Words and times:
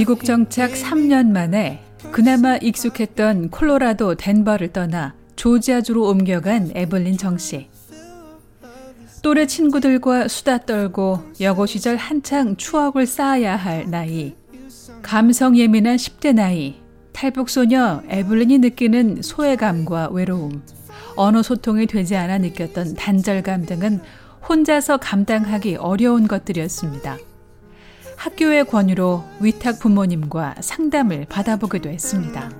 미국 0.00 0.24
정착 0.24 0.70
3년 0.70 1.26
만에 1.30 1.84
그나마 2.10 2.56
익숙했던 2.56 3.50
콜로라도 3.50 4.14
덴버를 4.14 4.72
떠나 4.72 5.12
조지아주로 5.36 6.08
옮겨간 6.08 6.70
에블린 6.74 7.18
정 7.18 7.36
씨. 7.36 7.68
또래 9.20 9.46
친구들과 9.46 10.26
수다 10.26 10.64
떨고 10.64 11.22
여고 11.42 11.66
시절 11.66 11.98
한창 11.98 12.56
추억을 12.56 13.04
쌓아야 13.04 13.56
할 13.56 13.90
나이. 13.90 14.32
감성 15.02 15.58
예민한 15.58 15.96
10대 15.96 16.32
나이. 16.32 16.76
탈북 17.12 17.50
소녀 17.50 18.02
에블린이 18.08 18.56
느끼는 18.56 19.20
소외감과 19.20 20.08
외로움. 20.12 20.62
언어 21.14 21.42
소통이 21.42 21.86
되지 21.86 22.16
않아 22.16 22.38
느꼈던 22.38 22.94
단절감 22.94 23.66
등은 23.66 24.00
혼자서 24.48 24.96
감당하기 24.96 25.76
어려운 25.76 26.26
것들이었습니다. 26.26 27.18
학교의 28.20 28.66
권유로 28.66 29.24
위탁 29.40 29.78
부모님과 29.78 30.56
상담을 30.60 31.24
받아보기도 31.26 31.88
했습니다. 31.88 32.50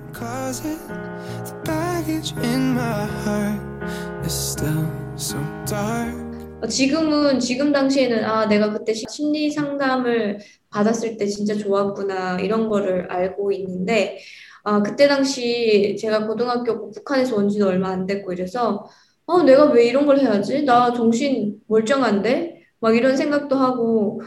지금은 6.67 7.39
지금 7.39 7.71
당시에는 7.71 8.25
아 8.25 8.47
내가 8.47 8.73
그때 8.73 8.91
심리 8.95 9.51
상담을 9.51 10.39
받았을 10.71 11.17
때 11.17 11.27
진짜 11.27 11.53
좋았구나 11.53 12.39
이런 12.39 12.67
거를 12.67 13.11
알고 13.11 13.51
있는데 13.51 14.17
아 14.63 14.81
그때 14.81 15.07
당시 15.07 15.95
제가 16.01 16.25
고등학교 16.25 16.89
북한에서 16.89 17.35
온 17.35 17.49
지도 17.49 17.67
얼마 17.67 17.89
안 17.89 18.07
됐고 18.07 18.33
이래서 18.33 18.87
어 19.27 19.43
내가 19.43 19.65
왜 19.65 19.85
이런 19.85 20.07
걸 20.07 20.21
해야지? 20.21 20.63
나 20.63 20.91
정신 20.91 21.59
멀쩡한데? 21.67 22.61
막 22.79 22.95
이런 22.95 23.15
생각도 23.15 23.55
하고 23.57 24.21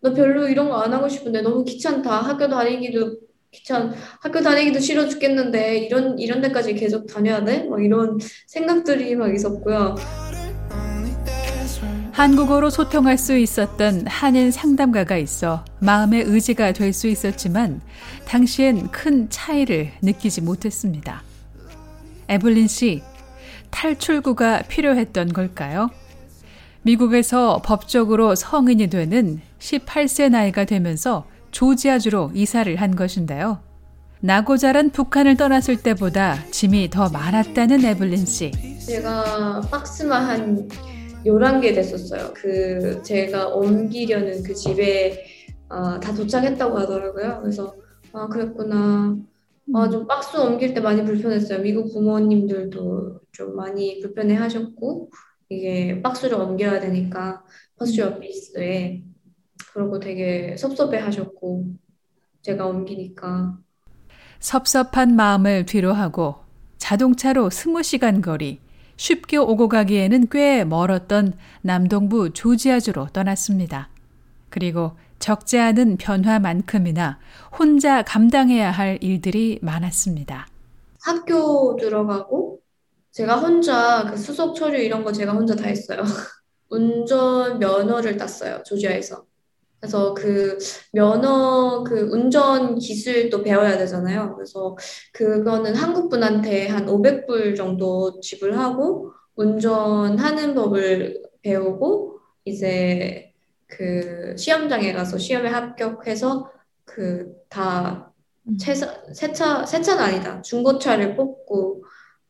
나 0.00 0.12
별로 0.12 0.48
이런 0.48 0.68
거 0.68 0.76
안 0.82 0.92
하고 0.92 1.08
싶은데 1.08 1.42
너무 1.42 1.64
귀찮다. 1.64 2.20
학교 2.20 2.48
다니기도 2.48 3.16
귀찮, 3.50 3.92
학교 4.20 4.40
다니기도 4.40 4.78
싫어 4.78 5.08
죽겠는데 5.08 5.78
이런 5.78 6.18
이런 6.18 6.40
데까지 6.40 6.74
계속 6.74 7.06
다녀야 7.06 7.42
돼? 7.44 7.64
막 7.64 7.82
이런 7.84 8.18
생각들이 8.46 9.16
막 9.16 9.34
있었고요. 9.34 9.96
한국어로 12.12 12.68
소통할 12.70 13.16
수 13.16 13.36
있었던 13.38 14.06
한인 14.08 14.50
상담가가 14.50 15.16
있어 15.16 15.64
마음의 15.80 16.24
의지가 16.24 16.72
될 16.72 16.92
수 16.92 17.06
있었지만 17.06 17.80
당시엔 18.26 18.90
큰 18.90 19.30
차이를 19.30 19.92
느끼지 20.02 20.40
못했습니다. 20.40 21.22
에블린 22.28 22.66
씨, 22.66 23.02
탈출구가 23.70 24.62
필요했던 24.62 25.32
걸까요? 25.32 25.90
미국에서 26.82 27.62
법적으로 27.64 28.34
성인이 28.34 28.88
되는 28.88 29.40
18세 29.58 30.30
나이가 30.30 30.64
되면서 30.64 31.26
조지아주로 31.50 32.32
이사를 32.34 32.74
한 32.76 32.94
것인데요. 32.94 33.60
나고 34.20 34.56
자란 34.56 34.90
북한을 34.90 35.36
떠났을 35.36 35.82
때보다 35.82 36.44
짐이 36.50 36.90
더 36.90 37.08
많았다는 37.08 37.84
에블린 37.84 38.26
씨. 38.26 38.50
제가 38.80 39.60
박스만 39.70 40.24
한 40.24 40.68
11개 41.24 41.74
됐었어요. 41.74 42.32
그 42.34 43.00
제가 43.02 43.48
옮기려는 43.48 44.42
그 44.42 44.54
집에 44.54 45.24
어, 45.68 46.00
다 46.00 46.12
도착했다고 46.14 46.78
하더라고요. 46.78 47.40
그래서 47.42 47.74
아 48.12 48.26
그랬구나. 48.28 49.16
아, 49.74 49.88
좀 49.90 50.06
박스 50.06 50.36
옮길 50.38 50.72
때 50.72 50.80
많이 50.80 51.04
불편했어요. 51.04 51.60
미국 51.60 51.92
부모님들도 51.92 53.20
좀 53.32 53.54
많이 53.54 54.00
불편해 54.00 54.34
하셨고 54.34 55.10
이게 55.50 56.00
박스를 56.02 56.38
옮겨야 56.38 56.80
되니까 56.80 57.44
post 57.78 58.00
office에 58.00 59.02
그러고 59.72 59.98
되게 59.98 60.56
섭섭해 60.56 60.98
하셨고 60.98 61.66
제가 62.42 62.66
옮기니까 62.66 63.58
섭섭한 64.40 65.16
마음을 65.16 65.66
뒤로하고 65.66 66.36
자동차로 66.78 67.50
20시간 67.50 68.22
거리 68.22 68.60
쉽게 68.96 69.36
오고 69.36 69.68
가기에는 69.68 70.28
꽤 70.30 70.64
멀었던 70.64 71.34
남동부 71.62 72.32
조지아주로 72.32 73.08
떠났습니다. 73.12 73.90
그리고 74.50 74.92
적지 75.18 75.58
않은 75.58 75.96
변화만큼이나 75.98 77.18
혼자 77.58 78.02
감당해야 78.02 78.70
할 78.70 78.98
일들이 79.00 79.58
많았습니다. 79.62 80.48
학교 81.02 81.76
들어가고 81.76 82.60
제가 83.12 83.36
혼자 83.38 84.04
그 84.10 84.16
수속 84.16 84.54
처류 84.54 84.78
이런 84.78 85.04
거 85.04 85.12
제가 85.12 85.32
혼자 85.32 85.54
다 85.54 85.66
했어요. 85.66 86.02
운전 86.70 87.58
면허를 87.58 88.16
땄어요. 88.16 88.62
조지아에서. 88.64 89.27
그래서 89.80 90.14
그 90.14 90.58
면허 90.92 91.84
그 91.84 92.00
운전 92.12 92.78
기술도 92.78 93.42
배워야 93.42 93.78
되잖아요. 93.78 94.34
그래서 94.34 94.76
그거는 95.12 95.74
한국 95.76 96.08
분한테 96.08 96.68
한 96.68 96.88
500불 96.88 97.56
정도 97.56 98.20
지불하고 98.20 99.12
운전하는 99.36 100.54
법을 100.54 101.22
배우고 101.42 102.18
이제 102.44 103.32
그 103.66 104.34
시험장에 104.36 104.92
가서 104.92 105.18
시험에 105.18 105.48
합격해서 105.48 106.50
그 106.84 107.38
다 107.48 108.12
세차 108.58 109.02
세차 109.12 109.66
세차는 109.66 110.02
아니다 110.02 110.40
중고차를 110.42 111.16
뽑고 111.16 111.84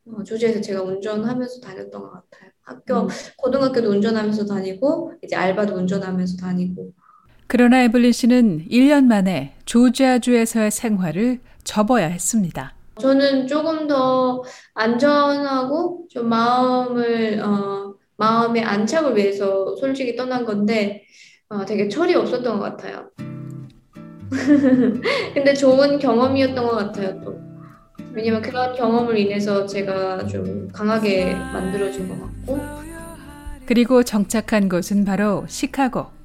어, 0.06 0.24
조지에서 0.24 0.60
제가 0.60 0.82
운전하면서 0.82 1.60
다녔던 1.60 2.00
것 2.02 2.10
같아요. 2.10 2.50
학교 2.62 3.02
음. 3.02 3.08
고등학교도 3.36 3.90
운전하면서 3.90 4.46
다니고 4.46 5.14
이제 5.22 5.36
알바도 5.36 5.74
운전하면서 5.74 6.36
다니고 6.38 6.92
그러나 7.50 7.82
에블린 7.82 8.12
씨는 8.12 8.66
1년 8.70 9.06
만에 9.06 9.54
조지아주에서의 9.64 10.70
생활을 10.70 11.40
접어야 11.64 12.06
했습니다. 12.06 12.74
저는 13.00 13.46
조금 13.46 13.86
더 13.86 14.42
안전하고 14.74 16.08
좀 16.10 16.28
마음을 16.28 17.40
어, 17.42 17.94
마음의 18.18 18.62
안착을 18.62 19.16
위해서 19.16 19.74
솔직히 19.76 20.14
떠난 20.14 20.44
건데 20.44 21.04
어, 21.48 21.64
되게 21.64 21.88
철이 21.88 22.14
없었던 22.16 22.58
것 22.58 22.64
같아요. 22.64 23.08
근데 25.32 25.54
좋은 25.54 25.98
경험이었던 25.98 26.66
것 26.66 26.76
같아요 26.76 27.18
또. 27.24 27.40
왜냐면 28.12 28.42
그런 28.42 28.74
경험을 28.74 29.16
인해서 29.16 29.64
제가 29.64 30.26
좀 30.26 30.68
강하게 30.68 31.32
만들어진 31.32 32.08
것 32.10 32.20
같고. 32.20 32.60
그리고 33.64 34.02
정착한 34.02 34.68
곳은 34.68 35.06
바로 35.06 35.46
시카고. 35.48 36.17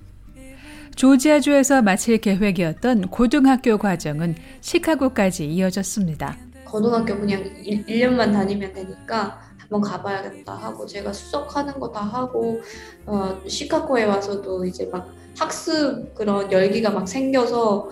조지아주에서 0.95 1.81
마칠 1.81 2.19
계획이었던 2.19 3.07
고등학교 3.09 3.77
과정은 3.77 4.35
시카고까지 4.61 5.45
이어졌습니다. 5.47 6.37
고등학교 6.65 7.15
그냥 7.17 7.41
1, 7.63 7.85
1년만 7.85 8.31
다니면 8.33 8.73
되니까 8.73 9.39
한번 9.57 9.81
가봐야겠다 9.81 10.53
하고 10.53 10.85
제가 10.85 11.13
수석하는 11.13 11.79
거 11.79 11.91
다 11.91 12.01
하고 12.01 12.61
어, 13.05 13.39
시카고에 13.47 14.05
와서도 14.05 14.65
이제 14.65 14.89
막 14.91 15.07
학습 15.37 16.13
그런 16.15 16.51
열기가 16.51 16.89
막 16.91 17.07
생겨서 17.07 17.89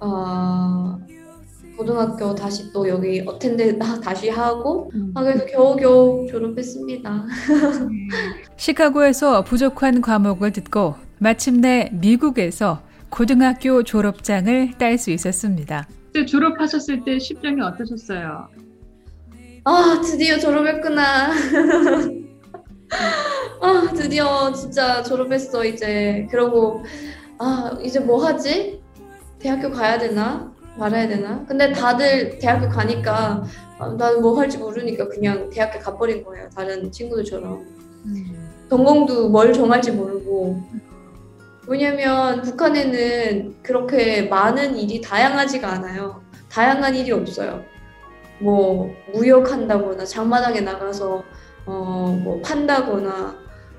어, 0.00 0.98
고등학교 1.76 2.34
다시 2.34 2.72
또 2.72 2.88
여기 2.88 3.22
어텐드 3.26 3.78
다시 3.78 4.28
하고 4.30 4.90
음. 4.94 5.12
아, 5.14 5.22
그래서 5.22 5.44
겨우겨우 5.46 6.26
졸업했습니다. 6.28 7.24
시카고에서 8.56 9.44
부족한 9.44 10.00
과목을 10.00 10.52
듣고 10.52 10.94
마침내 11.18 11.88
미국에서 11.92 12.82
고등학교 13.08 13.82
졸업장을 13.82 14.76
딸 14.78 14.98
수 14.98 15.10
있었습니다. 15.10 15.88
졸업하셨을 16.26 17.04
때 17.04 17.18
심정이 17.18 17.60
어떠셨어요? 17.60 18.48
아 19.64 20.00
드디어 20.02 20.38
졸업했구나. 20.38 21.30
아 23.60 23.92
드디어 23.94 24.52
진짜 24.52 25.02
졸업했어 25.02 25.64
이제. 25.64 26.26
그러고 26.30 26.84
아 27.38 27.76
이제 27.82 27.98
뭐 28.00 28.24
하지? 28.24 28.80
대학교 29.38 29.70
가야 29.70 29.98
되나? 29.98 30.52
말아야 30.78 31.08
되나? 31.08 31.44
근데 31.46 31.72
다들 31.72 32.38
대학교 32.38 32.68
가니까 32.68 33.44
아, 33.78 33.88
나는 33.88 34.20
뭐 34.20 34.38
할지 34.38 34.58
모르니까 34.58 35.08
그냥 35.08 35.48
대학교 35.50 35.78
가버린 35.80 36.22
거예요. 36.24 36.48
다른 36.54 36.90
친구들처럼. 36.90 37.64
음. 38.06 38.50
전공도 38.68 39.28
뭘 39.30 39.52
정할지 39.52 39.92
모르고. 39.92 40.62
왜냐면 41.68 42.42
북한에는 42.42 43.56
그렇게 43.62 44.22
많은 44.22 44.76
일이 44.76 45.00
다양하지가 45.00 45.68
않아요. 45.68 46.22
다양한 46.50 46.94
일이 46.94 47.10
없어요. 47.12 47.64
뭐 48.38 48.94
무역한다거나 49.12 50.04
장마당에 50.04 50.60
나가서 50.60 51.24
어 51.66 52.20
뭐 52.22 52.40
판다거나 52.42 53.34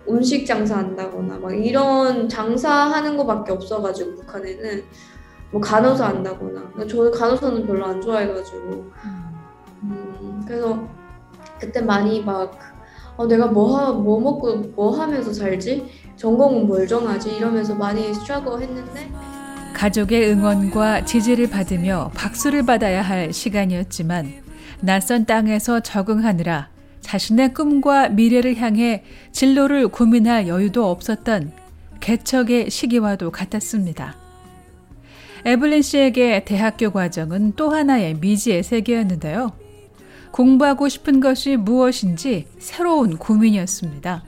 음식 0.09 0.45
장사한다거나 0.45 1.37
막 1.37 1.53
이런 1.53 2.27
장사하는 2.29 3.15
거밖에 3.17 3.51
없어가지고 3.53 4.15
북한에는 4.15 4.83
뭐 5.51 5.61
간호사 5.61 6.07
한다거나 6.07 6.63
저는 6.87 7.11
간호사는 7.11 7.65
별로 7.65 7.85
안 7.85 8.01
좋아해가지고 8.01 8.91
음, 9.83 10.43
그래서 10.45 10.85
그때 11.59 11.81
많이 11.81 12.21
막 12.21 12.57
어, 13.17 13.25
내가 13.25 13.47
뭐, 13.47 13.77
하, 13.77 13.91
뭐 13.91 14.19
먹고 14.19 14.55
뭐 14.75 14.97
하면서 14.97 15.33
살지? 15.33 15.85
전공은 16.15 16.67
뭘 16.67 16.87
정하지? 16.87 17.35
이러면서 17.35 17.75
많이 17.75 18.13
스트러글 18.13 18.61
했는데 18.61 19.11
가족의 19.73 20.31
응원과 20.31 21.05
지지를 21.05 21.49
받으며 21.49 22.11
박수를 22.15 22.65
받아야 22.65 23.01
할 23.01 23.33
시간이었지만 23.33 24.31
낯선 24.81 25.25
땅에서 25.25 25.79
적응하느라 25.79 26.69
자신의 27.01 27.53
꿈과 27.53 28.09
미래를 28.09 28.57
향해 28.57 29.03
진로를 29.31 29.87
고민할 29.87 30.47
여유도 30.47 30.89
없었던 30.89 31.51
개척의 31.99 32.69
시기와도 32.69 33.31
같았습니다. 33.31 34.15
에블린 35.45 35.81
씨에게 35.81 36.43
대학교 36.45 36.91
과정은 36.91 37.53
또 37.55 37.69
하나의 37.69 38.15
미지의 38.15 38.63
세계였는데요. 38.63 39.53
공부하고 40.31 40.89
싶은 40.89 41.19
것이 41.19 41.57
무엇인지 41.57 42.47
새로운 42.59 43.17
고민이었습니다. 43.17 44.23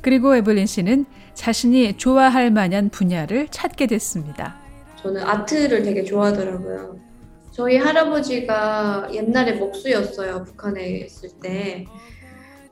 그리고 0.00 0.34
에블린 0.36 0.66
씨는 0.66 1.06
자신이 1.34 1.96
좋아할 1.96 2.50
만한 2.50 2.88
분야를 2.88 3.48
찾게 3.50 3.86
됐습니다. 3.88 4.56
저는 4.96 5.22
아트를 5.22 5.82
되게 5.82 6.02
좋아하더라고요. 6.02 6.98
저희 7.50 7.76
할아버지가 7.76 9.08
옛날에 9.12 9.52
목수였어요. 9.52 10.44
북한에 10.44 11.00
있을 11.06 11.30
때. 11.40 11.84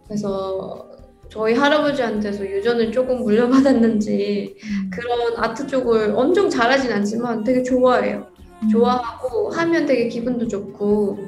그래서 0.06 0.88
저희 1.28 1.54
할아버지한테서 1.54 2.46
유전을 2.46 2.92
조금 2.92 3.22
물려받았는지 3.22 4.56
그런 4.90 5.36
아트 5.36 5.66
쪽을 5.66 6.12
엄청 6.14 6.48
잘하진 6.48 6.92
않지만 6.92 7.42
되게 7.42 7.62
좋아해요. 7.62 8.28
좋아하고 8.70 9.50
하면 9.50 9.86
되게 9.86 10.08
기분도 10.08 10.46
좋고 10.48 11.18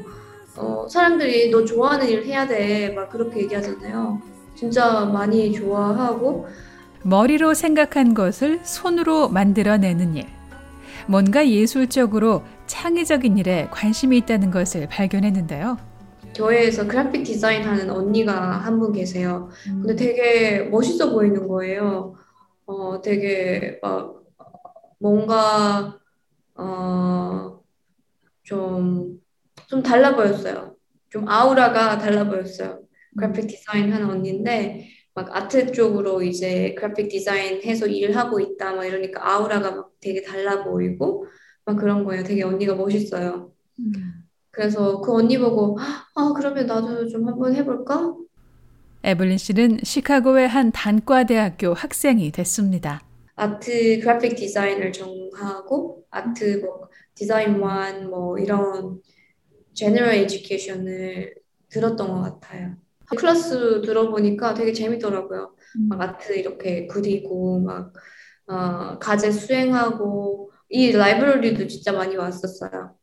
어, 0.59 0.89
사람들이 0.89 1.51
너 1.51 1.65
좋아하는 1.65 2.09
일 2.09 2.25
해야 2.27 2.47
돼 2.47 2.93
막 2.95 3.09
그렇게 3.11 3.41
얘기하잖아요. 3.43 4.23
진짜 4.55 5.05
많이 5.07 5.53
좋아하고 5.53 6.47
머리로 7.03 7.55
생각한 7.55 8.15
것을 8.15 8.61
손으로 8.65 9.29
만들어내는 9.31 10.17
일. 10.17 10.27
뭔가 11.09 11.49
예술적으로 11.49 12.45
창의적인 12.67 13.39
일에 13.39 13.69
관심이 13.73 14.17
있다는 14.19 14.51
것을 14.51 14.89
발견했는데요. 14.89 15.79
교회에서 16.35 16.87
그래픽 16.87 17.25
디자인 17.25 17.65
하는 17.65 17.91
언니가 17.91 18.35
한 18.59 18.79
분 18.79 18.93
계세요. 18.93 19.49
근데 19.81 19.97
되게 19.97 20.65
멋있어 20.65 21.11
보이는 21.13 21.49
거예요. 21.49 22.15
어, 22.67 23.01
되게 23.03 23.79
막 23.83 24.23
뭔가 24.99 25.99
어, 26.57 27.61
좀, 28.45 29.21
좀 29.69 29.83
달라 29.83 30.17
보였어요. 30.17 30.75
좀 31.11 31.29
아우라가 31.29 31.99
달라 31.99 32.25
보였어요. 32.25 32.81
그래픽 33.17 33.47
디자인 33.47 33.93
하는 33.93 34.09
언니인데 34.11 34.89
막 35.15 35.35
아트 35.37 35.73
쪽으로 35.73 36.23
이제 36.23 36.75
그래픽 36.75 37.09
디자인 37.09 37.63
해서 37.63 37.87
일을 37.87 38.17
하고 38.17 38.41
있다 38.41 38.75
막 38.75 38.85
이러니까 38.85 39.31
아우라가 39.31 39.71
막 39.73 39.91
되게 40.01 40.23
달라 40.23 40.65
보이고 40.65 41.27
막 41.65 41.77
그런 41.77 42.05
거예요. 42.05 42.25
되게 42.25 42.43
언니가 42.43 42.75
멋있어요. 42.75 43.53
그래서 44.51 45.01
그 45.01 45.13
언니 45.13 45.39
보고 45.39 45.79
아 46.15 46.33
그러면 46.35 46.67
나도 46.67 47.07
좀 47.09 47.29
한번 47.29 47.55
해볼까? 47.55 48.15
에블린 49.05 49.39
씨는 49.39 49.81
시카고의 49.83 50.49
한 50.49 50.73
단과 50.73 51.25
대학교 51.25 51.75
학생이 51.75 52.33
됐습니다. 52.33 53.03
아트 53.37 54.01
그래픽 54.01 54.35
디자인을 54.35 54.93
정하고 54.93 56.05
아트 56.11 56.63
뭐 56.65 56.89
디자인 57.15 57.57
완뭐 57.61 58.39
이런 58.39 59.01
제너럴 59.79 60.15
에듀케이션을 60.15 61.35
들었던 61.69 62.09
것 62.09 62.21
같아요. 62.23 62.77
클래스 63.17 63.83
들어보니까 63.83 64.55
되게 64.55 64.73
재밌더라고요. 64.73 65.55
막 65.89 66.01
아트 66.01 66.33
이렇게 66.37 66.87
그리고 66.89 67.61
막 67.61 67.93
어, 68.49 68.99
과제 68.99 69.31
수행하고 69.31 70.51
이 70.69 70.93
라이브러리도 70.93 71.67
진짜 71.69 71.93
많이 71.93 72.17
왔었어요. 72.17 72.97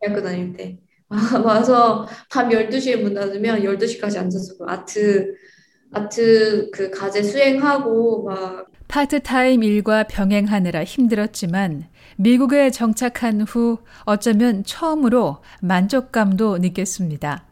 대학교 0.00 0.22
다닐 0.22 0.52
때. 0.52 0.80
와서 1.44 2.06
밤 2.30 2.50
12시에 2.50 2.96
문 2.96 3.14
닫으면 3.14 3.62
12시까지 3.64 4.18
앉아서 4.18 4.58
그 4.58 4.64
아트 4.68 5.34
아트 5.92 6.70
그 6.72 6.90
과제 6.90 7.22
수행하고 7.22 8.24
막 8.24 8.69
파트타임 8.90 9.62
일과 9.62 10.02
병행하느라 10.02 10.82
힘들었지만 10.82 11.88
미국에 12.16 12.70
정착한 12.70 13.40
후 13.42 13.78
어쩌면 14.04 14.64
처음으로 14.64 15.44
만족감도 15.62 16.58
느꼈습니다. 16.58 17.46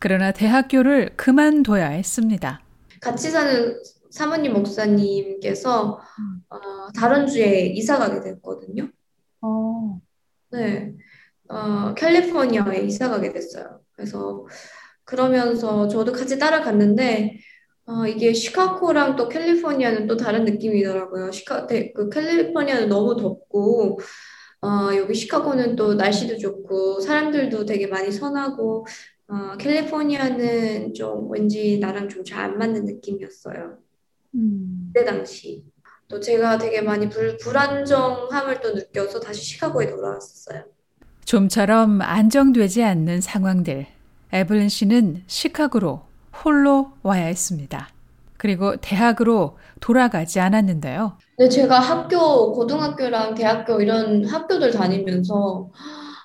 그러나 0.00 0.32
대학교를 0.32 1.10
그만둬야 1.14 1.90
했습니다. 1.90 2.62
같이 3.00 3.30
사는 3.30 3.80
사모님 4.10 4.54
목사님께서 4.54 6.00
어, 6.48 6.58
다른 6.96 7.28
주에 7.28 7.66
이사 7.66 7.98
가게 7.98 8.20
됐거든요. 8.20 8.90
어. 9.42 10.00
네, 10.50 10.92
어, 11.48 11.94
캘리포니아에 11.94 12.80
이사 12.80 13.08
가게 13.08 13.32
됐어요. 13.32 13.82
그래서 13.92 14.48
그러면서 15.04 15.86
저도 15.86 16.10
같이 16.10 16.40
따라갔는데 16.40 17.38
어, 17.90 18.06
이게 18.06 18.32
시카고랑 18.32 19.16
또 19.16 19.28
캘리포니아는 19.28 20.06
또 20.06 20.16
다른 20.16 20.44
느낌이더라고요. 20.44 21.32
시카, 21.32 21.66
그 21.66 22.08
캘리포니아는 22.10 22.88
너무 22.88 23.16
덥고 23.16 23.98
어, 24.62 24.68
여기 24.96 25.14
시카고는 25.14 25.76
또 25.76 25.94
날씨도 25.94 26.38
좋고 26.38 27.00
사람들도 27.00 27.64
되게 27.66 27.86
많이 27.88 28.12
선하고 28.12 28.86
어, 29.28 29.56
캘리포니아는 29.58 30.94
좀 30.94 31.30
왠지 31.30 31.78
나랑 31.80 32.08
좀 32.08 32.24
잘 32.24 32.44
안 32.52 32.58
맞는 32.58 32.84
느낌이었어요. 32.84 33.78
음. 34.34 34.92
그때 34.94 35.04
당시. 35.04 35.64
또 36.08 36.20
제가 36.20 36.58
되게 36.58 36.82
많이 36.82 37.08
불, 37.08 37.36
불안정함을 37.38 38.60
또 38.60 38.74
느껴서 38.74 39.20
다시 39.20 39.42
시카고에 39.44 39.88
돌아왔었어요. 39.90 40.64
좀처럼 41.24 42.00
안정되지 42.02 42.82
않는 42.84 43.20
상황들. 43.20 43.86
에블린 44.32 44.68
씨는 44.68 45.22
시카고로 45.26 46.09
홀로 46.44 46.92
와야 47.02 47.26
했습니다. 47.26 47.88
그리고 48.36 48.76
대학으로 48.76 49.58
돌아가지 49.80 50.40
않았는데요. 50.40 51.18
근데 51.36 51.48
제가 51.48 51.78
학교, 51.78 52.52
고등학교랑 52.52 53.34
대학교 53.34 53.80
이런 53.80 54.24
학교들 54.24 54.70
다니면서 54.72 55.70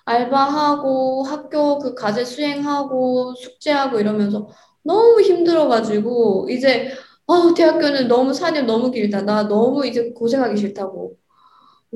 알바하고 0.05 1.24
학교 1.24 1.79
그 1.79 1.95
과제 1.95 2.24
수행하고 2.25 3.34
숙제하고 3.36 4.00
이러면서 4.00 4.50
너무 4.84 5.22
힘들어가지고 5.22 6.48
이제 6.50 6.91
어, 7.27 7.53
대학교는 7.53 8.07
너무 8.07 8.34
4년 8.34 8.67
너무 8.67 8.91
길다. 8.91 9.22
나 9.24 9.48
너무 9.48 9.86
이제 9.86 10.12
고생하기 10.12 10.57
싫다고. 10.57 11.17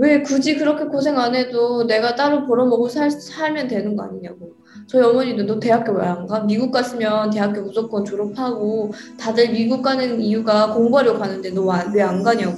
왜 0.01 0.21
굳이 0.21 0.55
그렇게 0.55 0.85
고생 0.85 1.19
안 1.19 1.35
해도 1.35 1.85
내가 1.85 2.15
따로 2.15 2.47
벌어먹고 2.47 2.87
살, 2.87 3.11
살면 3.11 3.67
되는 3.67 3.97
거 3.97 4.03
아니냐고. 4.03 4.53
저희 4.87 5.03
어머니도 5.03 5.43
너 5.45 5.59
대학교 5.59 5.91
왜 5.93 6.05
안 6.05 6.25
가? 6.25 6.39
미국 6.45 6.71
갔으면 6.71 7.29
대학교 7.31 7.61
무조건 7.61 8.05
졸업하고 8.05 8.93
다들 9.19 9.51
미국 9.51 9.81
가는 9.81 10.21
이유가 10.21 10.73
공부하려고 10.73 11.19
가는데 11.19 11.51
너 11.51 11.65
왜 11.93 12.01
안 12.01 12.23
가냐고. 12.23 12.57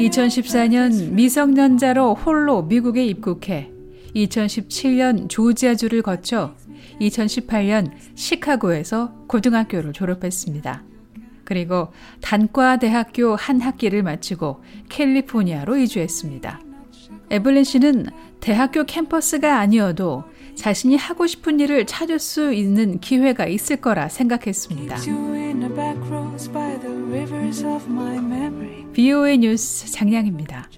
2014년 0.00 1.10
미성년자로 1.12 2.14
홀로 2.14 2.62
미국에 2.62 3.04
입국해 3.06 3.70
2017년 4.14 5.28
조지아주를 5.28 6.02
거쳐 6.02 6.54
2018년 7.00 7.90
시카고에서 8.14 9.12
고등학교를 9.28 9.92
졸업했습니다. 9.92 10.82
그리고 11.46 11.88
단과 12.20 12.78
대학교 12.78 13.34
한 13.34 13.62
학기를 13.62 14.02
마치고 14.02 14.62
캘리포니아로 14.90 15.78
이주했습니다. 15.78 16.60
에블린 17.30 17.64
씨는 17.64 18.06
대학교 18.40 18.84
캠퍼스가 18.84 19.58
아니어도 19.58 20.24
자신이 20.54 20.96
하고 20.96 21.26
싶은 21.26 21.60
일을 21.60 21.86
찾을 21.86 22.18
수 22.18 22.52
있는 22.52 22.98
기회가 23.00 23.46
있을 23.46 23.76
거라 23.76 24.08
생각했습니다. 24.08 24.96
BOA 28.92 29.38
뉴스 29.38 29.92
장량입니다. 29.92 30.68